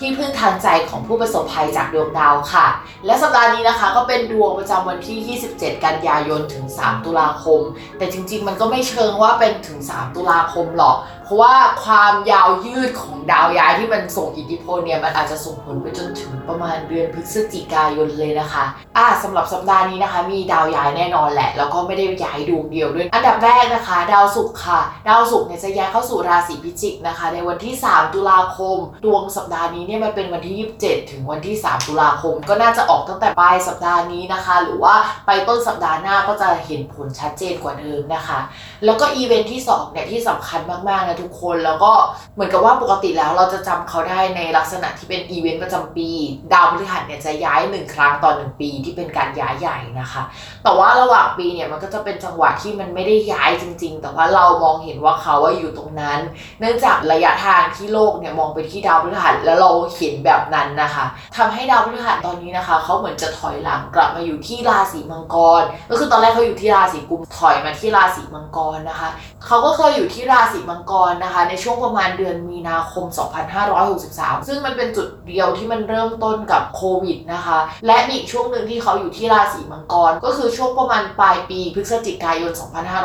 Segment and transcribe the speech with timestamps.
[0.00, 2.66] ที่พึ่งทางใจของผู้ประสบภัยจากดวงดาวค่ะ
[3.06, 7.60] และสัปดาห์นี้นะคะก็เป็นดวงประจำวันที่ 27 กันยายนถึง 3 ตุลาคม
[7.98, 18.64] แต่จริงๆ มันก็ไม่เชิงว่าเป็นถึง 3 ตุลาคมหรอก เพราะว่าความยาวยืดของดาวย้ายที่มันส่งอิทธิพลเนี่ยมันอาจจะส่งผลไปจนถึงประมาณเดือนพฤศจิกายนเลยนะคะ
[18.96, 34.94] อ่าสำหรับสัปดาห์นี้นะคะ มีดาวย้ายแน่นอนแหละ แล้วก็ไม่ได้ย้ายดวงเดียวด้วย อันดับแรกนะคะ ดาวศุกร์ค่ะ ดาวศุกร์เนี่ยจะย้ายเข้าสู่ราศีพิจิกนะคะ ในวันที่ 3 ตุลาคม ดวงสัปดาห์นี้เนี่ยมันเป็นวันที่ 27 ถึงวันที่ 3 ตุลาคม ก็น่าจะออกตั้งแต่ปลายสัปดาห์นี้นะคะ หรือว่า
[35.26, 38.38] ไปต้นสัปดาห์หน้าก็จะเห็นผลชัดเจนกว่าเดิมนะคะ
[38.84, 41.92] แล้วก็อีเวนท์ที่2เนี่ยที่สำคัญมากๆนะทุกคนแล้วก็
[42.34, 46.08] เหมือนกับว่าปกติแล้วเราจะจำเขาได้ในลักษณะที่เป็นอีเวนต์ประจำปี
[46.52, 50.22] ดาวพฤหัสเนี่ยจะย้ายหนึ่งครั้งต่อหนึ่งปีที่เป็นการย้ายใหญ่นะคะ
[50.64, 56.20] แต่ว่าระหว่างปีเนี่ยมันก็จะเป็นจังหวะที่มันไม่ได้ย้ายจริง ๆ แต่ว่าเรามองเห็นว่าเขาว่าอยู่ตรงนั้น
[56.60, 61.04] เนื่องจากระยะทางที่โลกเนี่ยมองไปที่ดาวพฤหัสแล้วเราเห็นแบบนั้นนะคะ
[61.36, 69.08] ทำให้ดาวพฤหัสตอนนี้นะคะเขาเหมือนจะถอยหลังกลับมาอยู่ที่ราศีมังกร ก็คือตอนแรกเขาอยู่ที่ราศีกุมถอยมาที่ราศีมังกรนะคะ
[69.46, 73.04] เขาก็เคยอยู่ที่ราศีมังกรนะคะ ในช่วงประมาณเดือนมีนาคม
[73.76, 82.52] 2563 ซึ่งมันเป็นจุดเดียวที่มันเริ่มต้นกับโควิดนะคะ และมีอีกช่วงหนึ่งที่เขาอยู่ที่ราศีมังกร ก็คือช่วงประมาณปลายปีพฤศจิกายน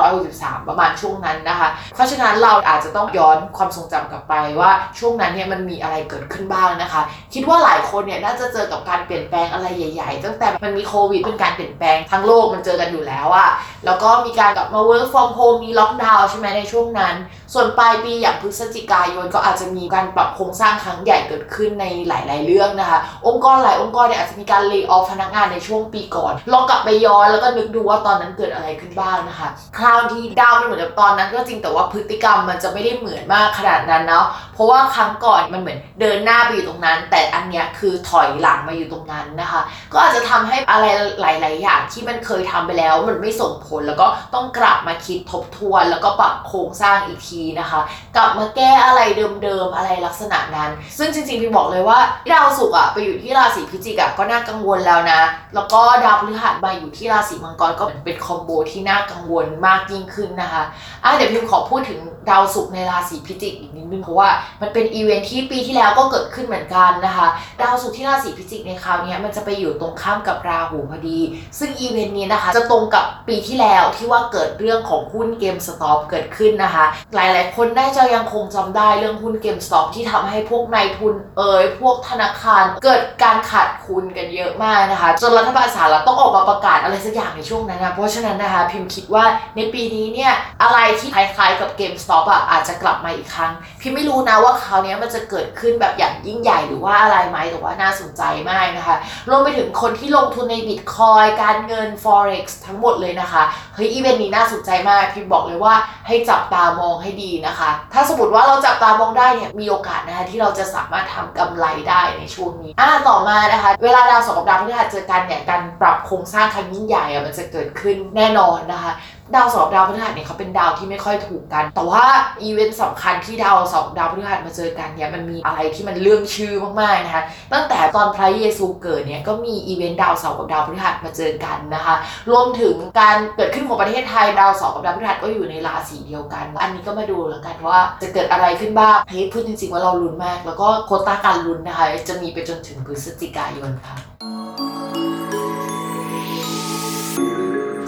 [0.08, 7.02] 2563 ประมาณช่วงนั้นนะคะ เพราะฉะนั้นเราอาจจะต้องย้อนความทรงจำกลับไปว่าช่วงนั้นเนี่ยมันมีอะไรเกิดขึ้นบ้างนะคะ
[7.34, 13.50] คิดว่าหลายคนเนี่ยน่าจะเจอกับการเปลี่ยนแปลงอะไรใหญ่ๆ ตั้งแต่มันมีโควิดเป็นการเปลี่ยนแปลงทั้งโลกมันเจอกันอยู่แล้วอะ
[13.86, 17.16] แล้วก็มีการกลับมา work from home มีล็อกดาวใช่ไหมในช่วงนั้น
[17.56, 39.62] ส่วนปลายปีอย่างพฤศจิกายนก็อาจจะมีการปรับโครงสร้างครั้งใหญ่เกิดขึ้นในหลาย ๆ เรื่องนะคะ องค์กรหลายองค์กรเนี่ยอาจจะมีการเลิกออฟพนักงานในช่วงปีก่อน ลองกลับไปย้อนแล้วก็นึกดูว่าตอนนั้นเกิดอะไรขึ้นบ้างนะคะ คราวที่ดาวมันเหมือนกับตอนนั้นก็จริงแต่ว่าพฤติกรรมมันจะไม่ได้เหมือนมากขนาดนั้นเนาะ เพราะว่าครั้งก่อนมันเหมือนเดินหน้าไปอยู่ตรงนั้น แต่อันเนี้ยคือถอยหลังมาอยู่ตรงนั้นนะคะ
[39.94, 40.86] ก็อาจจะทำให้อะไร
[41.22, 47.82] หลาย ๆ อย่างที่มันเคยทำไปแล้วมันไม่ส่งผลแล้วก็ต้องกลับมาคิดทบทวน แล้วก็ปรับโครงสร้างอีกทีนะคะ
[48.16, 49.02] กลับมาแก้อะไร
[49.44, 52.00] เดิมๆอะไรลักษณะนั้น ซึ่งจริงๆพี่บอกเลยว่า
[52.34, 55.22] ดาวศุกร์อะไปอยู่ที่ราศีพิจิกอะก็น่ากังวลแล้วนะ
[55.56, 60.64] แล้วก็ดาวพฤหัสมาอยู่ที่ราศีมังกรก็เป็น combo ที่น่ากังวลมากยิ่งขึ้นนะคะ
[61.04, 64.30] อะเดี๋ยวพิมพ์ขอพูดถึงดาวศุกร์ในราศีพิจิกอีกนิดนึงเพราะว่า
[64.62, 67.28] มันเป็นอีเวนท์ที่ปีที่แล้วก็เกิดขึ้นเหมือนกันนะคะ
[67.62, 71.20] ดาวศุกร์ที่ราศีพิจิกในคราวนี้มันจะไปอยู่ตรงข้ามกับราหูพอดี
[71.60, 76.86] ซึ่งอีเวนต์นี้นะคะจะตรงกับปีที่แล้วที่ว่าเกิดเรื่องของหุ้น GameStop เกิดขึ้นนะคะ
[77.16, 89.26] หลายๆ คนได้จะยังคงจำได้เรื่องหุ้น GameStop ที่ทำให้พวกนายทุนเอ่ยพวกธนาคารเกิดการขาดทุนกันเยอะมากนะคะ จนรัฐบาลสหรัฐต้องออกมาประกาศอะไรสักอย่างในช่วงนั้นนะเพราะฉะนั้นนะคะพิมพ์คิดว่า
[89.56, 98.96] ในปีนี้เนี่ยอะไรที่คล้ายๆกับเกมสต็อปอะอาจจะกลับมาอีกครั้ง พิมไม่รู้นะว่าคราวนี้มันจะเกิดขึ้นแบบอย่างยิ่งใหญ่หรือว่าอะไรไหมแต่ว่าน่าสนใจมากนะคะ
[99.30, 103.44] รวมไปถึงคนที่ลงทุนในบิตคอยการเงิน forex ทั้งหมดเลยนะคะ
[103.76, 105.76] เฮ้ยอีเวนต์นี้น่าสนใจมากพิมบอกเลยว่า
[106.08, 118.92] ให้จับตามองให้ดีนะคะ ถ้าสมมติว่าเราจับตามองได้เนี่ยมีโอกาสนะคะที่เราจะสามารถทำกำไรได้ในช่วงนี้อ่าต่อมานะคะ เวลาดาวสองกับดาวพฤหัสเจอกันเนี่ยการปรับโครงสร้างครั้งยิ่งใหญ่อะมันจะเกิดขึ้นแน่นอนนะคะ
[119.34, 122.04] ดาวเสาร์ดาวพฤหัสเนี่ยเขาเป็นดาวที่ไม่ค่อยถูกกัน แต่ว่า
[122.44, 127.24] อีเวนต์สำคัญที่ดาวเสาร์ดาวพฤหัสมาเจอกันเนี่ยมันมีอะไรที่มันเลื่องชื่อมากๆนะคะ
[127.54, 131.96] ตั้งแต่ตอนพระเยซูเกิดเนี่ยก็มีอีเวนต์ดาวเสาร์กับดาวพฤหัสมาเจอกันนะคะ
[132.32, 144.15] รวมถึงการเกิดขึ้นของประเทศไทยดาวเสาร์กับดาวพฤหัสก็อยู่ในราศีเดียวกัน อันนี้ก็มาดูแล้วกันว่าจะเกิดอะไรขึ้นบ้างเฮ้ยพูดจริงๆว่าเราลุ้นมาก แล้วก็ quota การลุ้นนะคะ จะมีไปจนถึงพฤศจิกายนค่ะ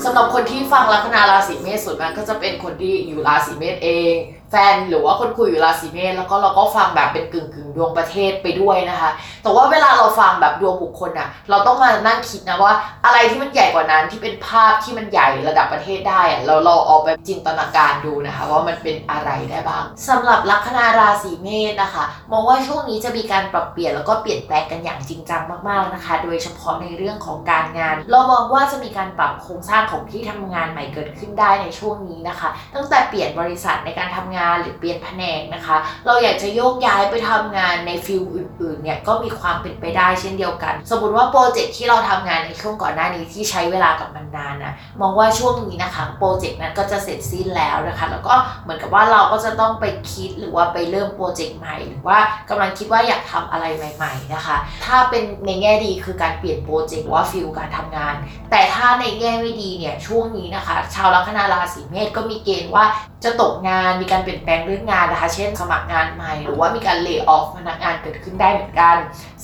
[0.10, 4.16] สำหรับคนที่ฟังลัคนาราศีเมษส่วนมากก็จะเป็นคนที่อยู่ราศีเมษเอง
[4.52, 9.10] แฟนหรือว่าคนคุยอยู่ราศีเมษแล้วก็เราก็ฟังแบบเป็นกึ่งกึ่งดวงประเทศไปด้วยนะคะ
[9.44, 12.74] แต่ว่าเวลาเราฟังแบบดวงบุคคลน่ะเราต้องมานั่งคิดนะว่า
[13.06, 51.58] อะไรที่มันใหญ่กว่านั้นที่เป็นภาพที่มันใหญ่ระดับประเทศได้อะเราเราเอาไปจินตนาการดูนะคะ ว่ามันเป็นอะไรได้บ้างสำหรับลัคนาราศีเมษนะคะมองว่าช่วงนี้จะมีการปรับเปลี่ยนแล้วก็เปลี่ยนแปลงกันอย่างจริงจังมากๆนะคะ โดยเฉพาะในเรื่องของการงาน เรามองว่าจะมีการปรับโครงสร้างของที่ทำงานใหม่เกิดขึ้นได้ในช่วงนี้นะคะ ตั้งแต่เปลี่ยนบริษัทในการทำงานหรือเปลี่ยนแผนกนะคะ เราอยากจะโยกย้ายไปทำงานใน field อื่นๆเนี่ยก็มีความเป็นไปได้เช่นเดียวกัน สมมติว่า project ที่เราทำงานในช่วงก่อนหน้านี้ที่ใช้เวลากับมันนานนะมองว่าช่วงนี้นะคะ project นั้นก็จะเสร็จสิ้นแล้วนะคะ แล้วก็เหมือนกับว่าเราก็จะต้องไปคิดหรือว่าไปเริ่ม project
[51.58, 52.18] ใหม่ หรือว่า
[52.50, 58.16] กำลังคิดว่าอยากทำอะไรใหม่ ๆนะคะ ถ้าเป็นในแง่ดีคือการเปลี่ยนโปรเจกต์หรือว่าฟิลการทำงาน
[58.52, 62.86] แต่ถ้าในแง่ไม่ดีเนี่ยช่วงนี้นะคะ ชาวลัคนาราศีเมษก็มีเกณฑ์ว่า
[63.24, 68.96] จะตกงานมีการเปลี่ยนแปลงเรื่องงานนะคะ เช่นสมัครงานใหม่ หรือว่ามีการเลิกออฟพนักงานเกิดขึ้นได้เหมือนกัน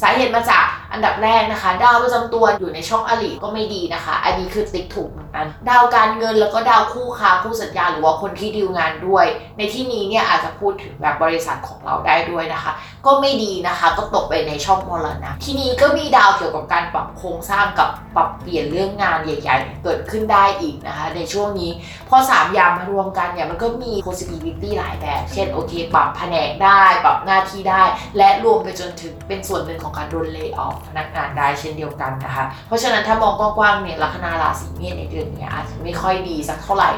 [0.01, 9.25] สาเหตุมาจาก อันดับแรกนะคะ ดาวประจำตัวอยู่ในช่องอริก็ไม่ดีนะคะ อันนี้คือติ๊กถูกเหมือนกัน ดาวการเงินแล้วก็ดาวคู่ค้าคู่สัญญาหรือว่าคนที่ดีลงานด้วย
[9.57, 12.71] ในที่นี้เนี่ยอาจจะพูดถึงแบบบริษัทของเราได้ด้วยนะคะ
[13.05, 21.71] ก็ไม่ดีนะคะก็ตกไปในช่องมรณะที่นี้ก็มีดาวเกี่ยวกับการปรับโครงสร้างกับปรับเปลี่ยนเรื่องงานใหญ่ ๆ เกิดขึ้นได้อีกนะคะ ในช่วงนี้
[22.09, 27.83] พอสามอย่างมารวมกันเนี่ยมันก็มี possibility หลายแบบ เช่นโอเคปรับแผนกได้ ปรับหน้าที่ได้
[28.17, 36.91] และรวมไปจนถึงเป็นส่วนหนึ่งของการโดนเล y o อ f พนักงานได้เช่นเดียวกันนะคะ เพราะฉะนั้นถ้ามองกว้างๆเนี่ยลัคนาราศีเมษในเดือนนี้อาจจะไม่ค่อยดีสักเท่าไหร่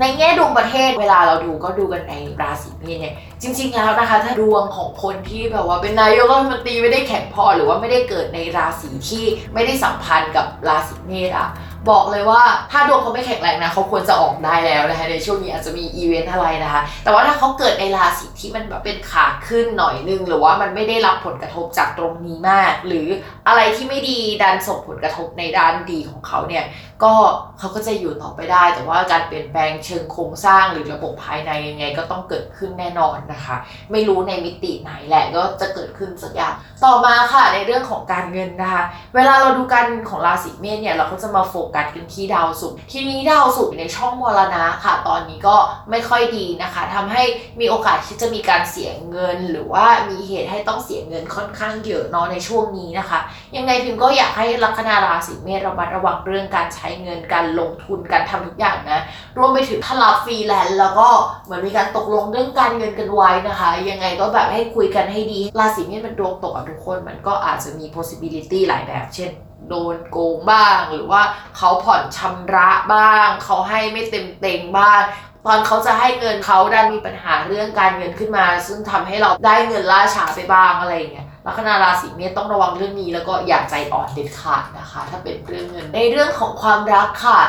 [0.00, 9.24] ในแง่ดวงประเทศเวลาเราดูก็ดูกันในราศีเมษเนี่ยจริง ๆ แล้วนะคะ ถ้าดวงของคนที่แบบว่าเป็นนายกรัฐมนตรีไม่ได้แข็งพอหรือว่าไม่ได้เกิดในราศีที่
[9.54, 11.48] ไม่ได้สัมพันธ์กับราศีเมษอะ
[11.90, 12.42] บอกเลยว่า
[12.72, 23.06] ถ้าดวงเขาไม่แข็งแรงนะเขาควรจะออกได้แล้วนะคะในช่วงนี้อาจจะมีอีเวนต์อะไรนะคะ แต่ว่าถ้าเขาเกิดในราศีที่มันแบบเป็นขาขึ้นหน่อยนึง หรือว่ามันไม่ได้รับผลกระทบจากตรงนี้มาก หรือ
[23.48, 26.64] อะไรที่ไม่ดีดันส่งผลกระทบในด้านดีของเขาเนี่ย
[27.04, 27.14] ก็
[27.58, 33.56] เขาก็จะอยู่ต่อไปได้ แต่ว่าการเปลี่ยนแปลงเชิงโครงสร้างหรือระบบภายในยังไงก็ต้องเกิดขึ้นแน่นอนนะคะ
[33.92, 38.84] ไม่รู้ในมิติไหนแหละก็จะเกิดขึ้นสักอย่างต่อมาค่ะในเรื่องของการเงินนะคะ
[39.14, 45.56] เวลาเราดูการเงินของราศีเมษเนี่ยเราก็จะมาโฟกัสกันที่ดาวศุกร์ทีนี้ดาวศุกร์ในช่องมรณะค่ะ ตอนนี้ก็
[45.90, 47.22] ไม่ค่อยดีนะคะทำให้
[47.60, 53.20] มีโอกาสที่จะจะมีการเสียเงินหรือว่ามีเหตุให้ต้องเสียเงินค่อนข้างเยอะเนาะในช่วงนี้นะคะ
[53.56, 59.00] ยังไงพิมพ์ก็อยากให้ลัคนาราศีเมษระมัดระวังเรื่องการใช้เงินการลงทุนการทำทุกอย่างนะ
[59.38, 61.08] รวมไปถึงถ้ารับฟรีแลนซ์แล้วก็
[61.44, 69.32] เหมือนมีการตกลงเรื่องการเงินกันไว้นะคะ ยังไงก็แบบให้คุยกันให้ดีราศีเมษมันดวงตกกับทุกคน มันก็อาจจะมี possibility หลายแบบ เช่น
[69.68, 71.22] โดนโกงบ้างหรือว่า
[71.56, 75.00] เขาผ่อนชำระบ้าง เขาให้ไม่เต็มเต็งบ้าง
[75.48, 87.40] ตอนเขาจะให้เงินเขาดันมีปัญหาเรื่องการเงินขึ้นมา ซึ่งทำให้เราได้เงินล่าช้าไปบ้างอะไรอย่างเงี้ยลัคนาราศีเมษต้องระวังเรื่องนี้แล้วก็อย่าใจอ่อนเด็ดขาดนะคะ ถ้าเป็นเรื่องเงินในเรื่องของความรักค่ะ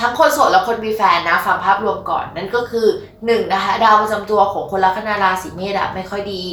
[0.00, 2.86] ทั้งคนโสดและคนมีแฟนนะฟังภาพรวมก่อนนั่นก็คือ
[3.22, 6.44] 1นงนะคะดาวประจำตัวของคนลัคนาราศีเมษอะไม่ค่อยดี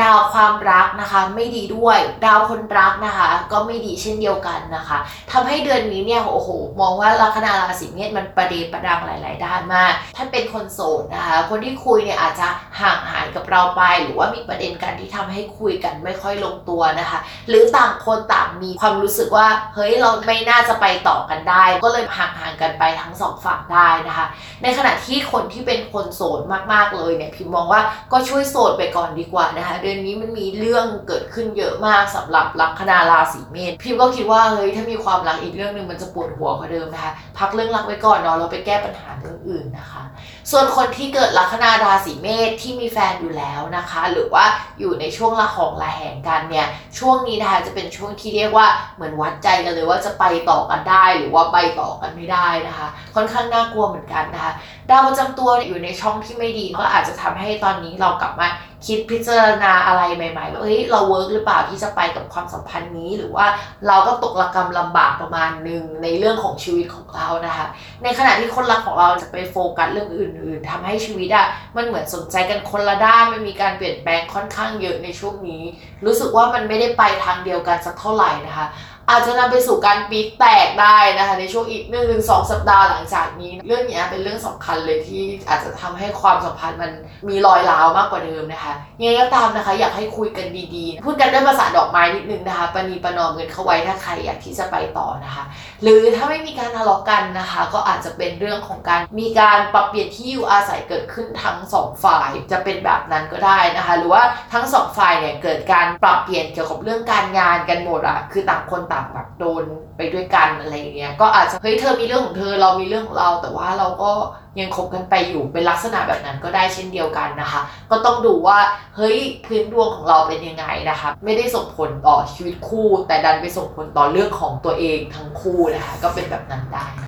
[0.00, 4.98] ดาวความรักนะคะไม่ดีด้วย ดาวคนรักนะคะ ก็ไม่ดีเช่นเดียวกันนะคะ
[5.32, 6.50] ทำให้เดือนนี้เนี่ยโอ้โห
[6.80, 12.48] มองว่าลัคนาราศีเมษมันประเดประดังหลาย ๆ ด้านมากถ้านเป็นคนโสดนะคะ คนที่คุยเนี่ยอาจจะ
[12.80, 24.26] ห่างหายกับเราไป หรือว่ามีประเด็นกันที่ทำให้คุยกันไม่ค่อยลงตัวนะคะ หรือต่างคนต่างมีความรู้สึกว่าเฮ้ยเราไม่น่าจะไปต่อกันได้ ก็เลยห่างๆกันไปทั้งสองฝั่งได้นะคะ
[24.62, 26.40] ในขณะที่คนที่เป็นคนโสด
[26.72, 27.80] มากๆเลยเนี่ยพิมมองว่า
[28.12, 40.02] ก็ช่วยโสดไปก่อนดีกว่านะคะเดือนนี้มันมีเรื่องเกิดขึ้นเยอะมากสำหรับลัคนาราศีเมษพิมก็คิดว่าเฮ้ยถ้ามีความรักอีกเรื่องหนึ่งมันจะปวดหัวกว่าเดิมนะคะพักเรื่องรักไว้ก่อนเนาะเราไปแก้ปัญหาเรื่องอื่นนะคะ
[40.50, 44.44] ส่วนคนที่เกิดลัคนาราศีเมษที่มีแฟนอยู่แล้วนะคะ หรือว่า
[44.78, 46.66] อยู่ในช่วงละหองละแหงกันเนี่ย
[46.98, 54.52] ช่วงนี้นะคะจะเป็นช่วงที่เรียกว่าเหมือนวัดใจกันเลยว่าจะไปต่อกันได้ หรือว่าไปต่อกันไม่ได้นะคะ ค่อนข้างน่ากลัวเหมือนกันนะคะ
[54.90, 58.48] ดาวประจำตัวอยู่ในช่องที่ไม่ดีก็อาจจะทำให้ตอนนี้เรากลับมา
[58.86, 63.46] คิดพิจารณาอะไรใหม่ๆว่าเอ้ยเราเวิร์กหรือเปล่าที่จะไปกับความสัมพันธ์นี้ หรือว่า
[63.86, 67.66] เราก็ตกระกรรมลำบากประมาณหนึ่งในเรื่องของชีวิตของเรานะคะ
[68.02, 75.62] ในขณะที่คนรักของเราจะไปโฟกัสเรื่องอื่น ๆทำให้ชีวิตอะมันเหมือนสนใจกันคนละด้านมันมีการเปลี่ยนแปลงค่อนข้างเยอะในช่วงนี้
[76.04, 78.66] รู้สึกว่ามันไม่ได้ไปทางเดียวกันสักเท่าไหร่นะคะ
[79.10, 86.92] อาจจะนำไปสู่การปีแตกได้นะคะ ในช่วงอีกหนึ่งถึงสองสัปดาห์หลังจากนี้ เรื่องนี้เป็นเรื่องสำคัญเลยที่อาจจะทำให้ความสัมพันธ์มัน
[87.28, 95.44] มีรอยร้าวมากกว่าเดิมนะคะยังไงก็ตามนะคะ อยากให้คุยกันดีๆ พูดกันด้วยภาษาดอกไม้นิดนึงนะคะปณีประนอมกันเข้าไว้ถ้าใครอยากที่จะไปต่อนะคะ
[95.82, 104.22] หรือถ้าไม่มีการทะเลาะกันนะคะ ก็อาจจะเป็นเรื่องของการมีการปรับเปลี่ยนที่อยู่อาศัยเกิดขึ้นทั้งสองฝ่ายจะเป็นแบบนั้นก็ได้นะคะ หรือว่า
[104.52, 109.64] ทั้งสองฝ่ายเนี่ยเกิดการปรับเปลี่ยนเกี่ยวกับเรื่องการงานกันหมดอะคือต่างคนต่างแบบโดน
[109.96, 114.12] ไปด้วยกันอะไรอย่างเงี้ยก็อาจจะเฮ้ยเธอมีเรื่องของเธอเรามีเรื่องของเรา แต่ว่าเราก็
[114.60, 118.58] ยังคบกันไปอยู่เป็นลักษณะแบบนั้นก็ได้เช่นเดียวกันนะคะ ก็ต้องดูว่า
[118.96, 127.07] เฮ้ยพื้นดวงของเราเป็นยังไงนะคะ ไม่ได้ส่งผลต่อชีวิตคู่ แต่ดันไปส่งผลต่อเรื่องของตัวเองทั้งคู่นะคะ ก็เป็นแบบนั้นได้